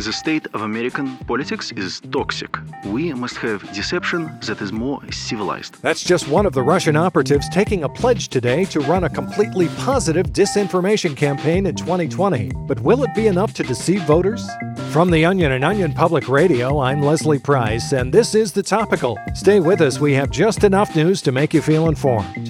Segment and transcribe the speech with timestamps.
[0.00, 2.56] The state of American politics is toxic.
[2.86, 5.80] We must have deception that is more civilized.
[5.82, 9.68] That's just one of the Russian operatives taking a pledge today to run a completely
[9.76, 12.50] positive disinformation campaign in 2020.
[12.66, 14.48] But will it be enough to deceive voters?
[14.90, 19.18] From The Onion and Onion Public Radio, I'm Leslie Price, and this is The Topical.
[19.34, 22.49] Stay with us, we have just enough news to make you feel informed.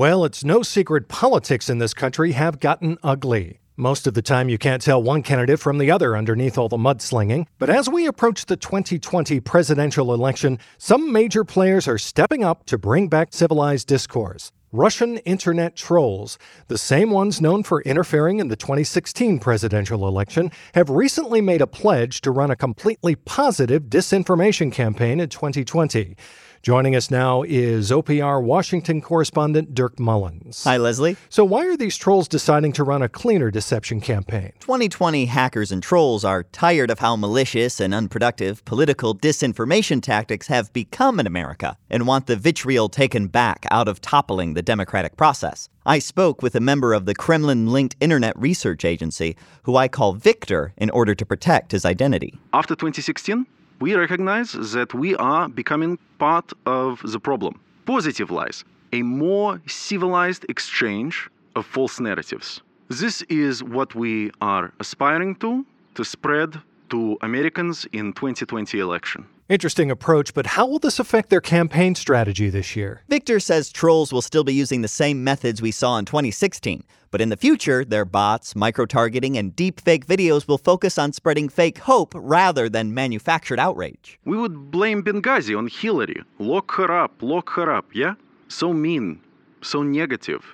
[0.00, 3.60] Well, it's no secret politics in this country have gotten ugly.
[3.76, 6.78] Most of the time, you can't tell one candidate from the other underneath all the
[6.78, 7.46] mudslinging.
[7.58, 12.78] But as we approach the 2020 presidential election, some major players are stepping up to
[12.78, 14.50] bring back civilized discourse.
[14.72, 16.38] Russian internet trolls,
[16.68, 21.66] the same ones known for interfering in the 2016 presidential election, have recently made a
[21.66, 26.16] pledge to run a completely positive disinformation campaign in 2020.
[26.62, 30.62] Joining us now is OPR Washington correspondent Dirk Mullins.
[30.64, 31.16] Hi, Leslie.
[31.30, 34.52] So, why are these trolls deciding to run a cleaner deception campaign?
[34.60, 40.70] 2020 hackers and trolls are tired of how malicious and unproductive political disinformation tactics have
[40.74, 45.70] become in America and want the vitriol taken back out of toppling the democratic process.
[45.86, 50.12] I spoke with a member of the Kremlin linked Internet Research Agency, who I call
[50.12, 52.38] Victor in order to protect his identity.
[52.52, 53.46] After 2016,
[53.80, 57.58] we recognize that we are becoming part of the problem.
[57.86, 62.60] Positive lies, a more civilized exchange of false narratives.
[62.88, 65.64] This is what we are aspiring to,
[65.94, 66.60] to spread
[66.90, 69.26] to Americans in 2020 election.
[69.48, 73.02] Interesting approach, but how will this affect their campaign strategy this year?
[73.08, 77.20] Victor says trolls will still be using the same methods we saw in 2016, but
[77.20, 81.48] in the future, their bots, micro targeting, and deep fake videos will focus on spreading
[81.48, 84.20] fake hope rather than manufactured outrage.
[84.24, 86.22] We would blame Benghazi on Hillary.
[86.38, 88.14] Lock her up, lock her up, yeah?
[88.46, 89.20] So mean,
[89.62, 90.44] so negative.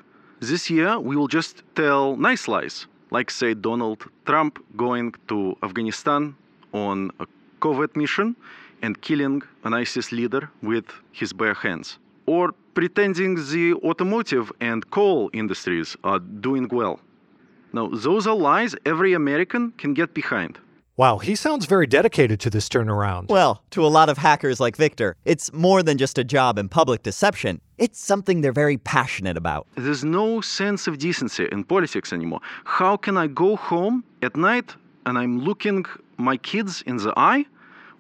[0.41, 6.23] This year, we will just tell nice lies, like, say, Donald Trump going to Afghanistan
[6.73, 7.27] on a
[7.63, 8.37] covert mission
[8.85, 10.87] and killing an ISIS leader with
[11.21, 11.99] his bare hands.
[12.27, 12.45] Or
[12.75, 16.97] pretending the automotive and coal industries are doing well.
[17.73, 20.59] Now, those are lies every American can get behind.
[20.99, 23.29] Wow, he sounds very dedicated to this turnaround.
[23.29, 26.71] Well, to a lot of hackers like Victor, it's more than just a job in
[26.71, 27.61] public deception.
[27.77, 29.67] It's something they're very passionate about.
[29.75, 32.41] There's no sense of decency in politics anymore.
[32.65, 34.75] How can I go home at night
[35.05, 35.85] and I'm looking
[36.17, 37.45] my kids in the eye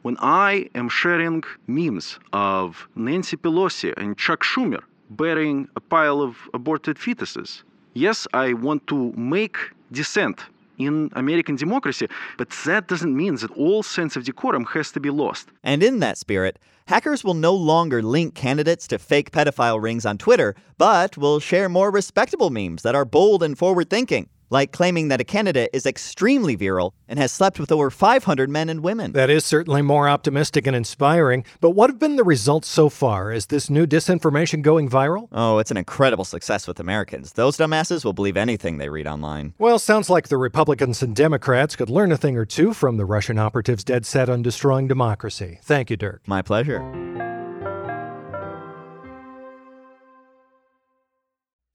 [0.00, 6.36] when I am sharing memes of Nancy Pelosi and Chuck Schumer burying a pile of
[6.54, 7.62] aborted fetuses.
[7.92, 9.56] Yes, I want to make
[9.92, 10.40] dissent
[10.78, 15.10] in American democracy, but that doesn't mean that all sense of decorum has to be
[15.10, 15.48] lost.
[15.62, 20.18] And in that spirit, hackers will no longer link candidates to fake pedophile rings on
[20.18, 25.08] Twitter, but will share more respectable memes that are bold and forward thinking like claiming
[25.08, 29.12] that a candidate is extremely virile and has slept with over 500 men and women.
[29.12, 31.44] That is certainly more optimistic and inspiring.
[31.60, 33.32] But what have been the results so far?
[33.32, 35.28] Is this new disinformation going viral?
[35.32, 37.32] Oh, it's an incredible success with Americans.
[37.32, 39.54] Those dumbasses will believe anything they read online.
[39.58, 43.04] Well, sounds like the Republicans and Democrats could learn a thing or two from the
[43.04, 45.58] Russian operatives dead set on destroying democracy.
[45.62, 46.22] Thank you, Dirk.
[46.26, 47.25] My pleasure.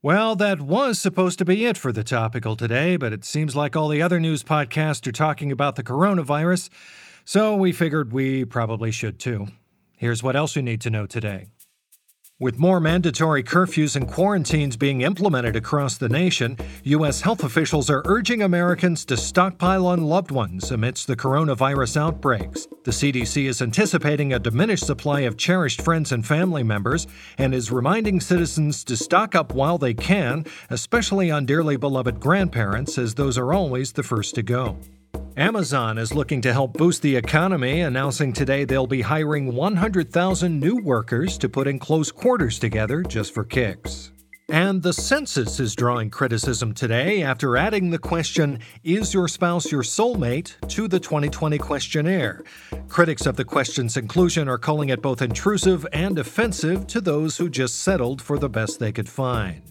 [0.00, 3.74] Well, that was supposed to be it for the topical today, but it seems like
[3.74, 6.68] all the other news podcasts are talking about the coronavirus,
[7.24, 9.48] so we figured we probably should too.
[9.96, 11.48] Here's what else you need to know today.
[12.40, 17.20] With more mandatory curfews and quarantines being implemented across the nation, U.S.
[17.20, 22.68] health officials are urging Americans to stockpile on loved ones amidst the coronavirus outbreaks.
[22.84, 27.08] The CDC is anticipating a diminished supply of cherished friends and family members
[27.38, 32.98] and is reminding citizens to stock up while they can, especially on dearly beloved grandparents,
[32.98, 34.78] as those are always the first to go.
[35.38, 40.78] Amazon is looking to help boost the economy, announcing today they'll be hiring 100,000 new
[40.78, 44.10] workers to put in close quarters together just for kicks.
[44.48, 49.84] And the census is drawing criticism today after adding the question, Is your spouse your
[49.84, 50.56] soulmate?
[50.70, 52.42] to the 2020 questionnaire.
[52.88, 57.48] Critics of the question's inclusion are calling it both intrusive and offensive to those who
[57.48, 59.62] just settled for the best they could find.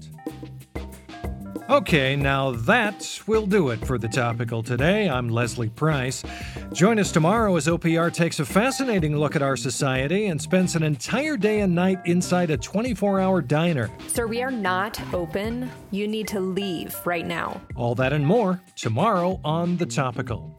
[1.69, 5.09] Okay, now that will do it for the topical today.
[5.09, 6.23] I'm Leslie Price.
[6.71, 10.83] Join us tomorrow as OPR takes a fascinating look at our society and spends an
[10.83, 13.89] entire day and night inside a 24 hour diner.
[14.07, 15.69] Sir, we are not open.
[15.91, 17.59] You need to leave right now.
[17.75, 20.57] All that and more tomorrow on The Topical.